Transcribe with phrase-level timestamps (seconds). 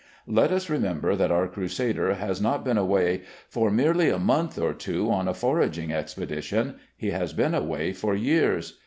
[0.25, 4.73] Let us remember that our crusader has not been away for merely a month or
[4.73, 8.79] two on a foraging expedition; he has been away for years.